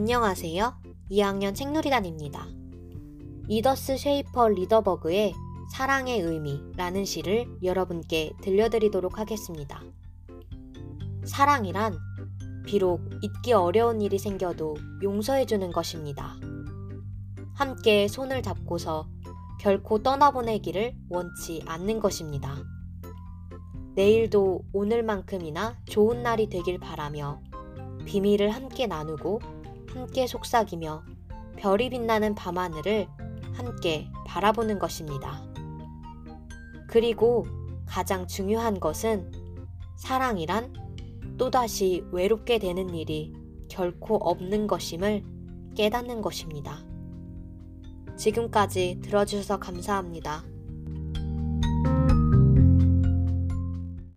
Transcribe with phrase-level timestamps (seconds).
[0.00, 0.74] 안녕하세요.
[1.10, 2.46] 2학년 책놀이단입니다.
[3.48, 5.34] 이더스 쉐이퍼 리더버그의
[5.72, 9.82] 사랑의 의미라는 시를 여러분께 들려드리도록 하겠습니다.
[11.24, 11.98] 사랑이란
[12.64, 16.36] 비록 잊기 어려운 일이 생겨도 용서해주는 것입니다.
[17.54, 19.08] 함께 손을 잡고서
[19.58, 22.54] 결코 떠나보내기를 원치 않는 것입니다.
[23.96, 27.42] 내일도 오늘만큼이나 좋은 날이 되길 바라며
[28.04, 29.57] 비밀을 함께 나누고
[29.92, 31.04] 함께 속삭이며
[31.56, 33.08] 별이 빛나는 밤하늘을
[33.54, 35.42] 함께 바라보는 것입니다.
[36.88, 37.46] 그리고
[37.86, 39.32] 가장 중요한 것은
[39.96, 40.72] 사랑이란
[41.38, 43.32] 또다시 외롭게 되는 일이
[43.68, 45.24] 결코 없는 것임을
[45.74, 46.84] 깨닫는 것입니다.
[48.16, 50.44] 지금까지 들어주셔서 감사합니다.